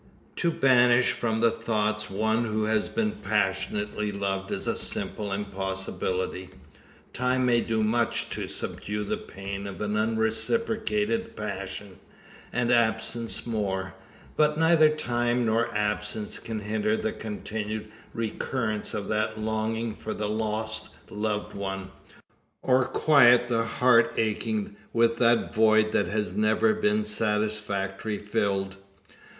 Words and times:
To 0.37 0.49
banish 0.49 1.11
from 1.11 1.41
the 1.41 1.51
thoughts 1.51 2.09
one 2.09 2.45
who 2.45 2.63
has 2.63 2.89
been 2.89 3.11
passionately 3.11 4.11
loved 4.11 4.49
is 4.51 4.65
a 4.65 4.73
simple 4.75 5.31
impossibility. 5.31 6.49
Time 7.13 7.45
may 7.45 7.61
do 7.61 7.83
much 7.83 8.27
to 8.31 8.47
subdue 8.47 9.03
the 9.03 9.15
pain 9.17 9.67
of 9.67 9.79
an 9.79 9.95
unreciprocated 9.95 11.35
passion, 11.35 11.99
and 12.51 12.71
absence 12.71 13.45
more. 13.45 13.93
But 14.35 14.57
neither 14.57 14.89
time, 14.89 15.45
nor 15.45 15.71
absence, 15.71 16.39
can 16.39 16.61
hinder 16.61 16.97
the 16.97 17.11
continued 17.13 17.91
recurrence 18.11 18.95
of 18.95 19.07
that 19.09 19.39
longing 19.39 19.93
for 19.93 20.15
the 20.15 20.27
lost 20.27 20.89
loved 21.11 21.53
one 21.53 21.91
or 22.63 22.85
quiet 22.85 23.49
the 23.49 23.65
heart 23.65 24.09
aching 24.17 24.75
with 24.93 25.19
that 25.19 25.53
void 25.53 25.91
that 25.91 26.07
has 26.07 26.33
never 26.33 26.73
been 26.73 27.03
satisfactorily 27.03 28.17
filled. 28.17 28.77